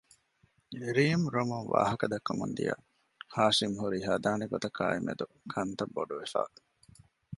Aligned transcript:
ރީމް 0.95 1.25
ރޮމުން 1.33 1.67
ވާހަކަ 1.73 2.05
ދައްކަމުން 2.11 2.55
ދިޔަ 2.57 2.75
ހާޝިމް 3.33 3.77
ހުރީ 3.81 3.99
ހަދާނެ 4.07 4.45
ގޮތަކާއި 4.53 4.99
މެދު 5.07 5.25
ކަންތައް 5.53 5.93
ބޮޑުވެފަ 5.95 6.41